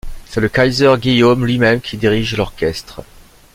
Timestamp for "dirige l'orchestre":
1.95-3.03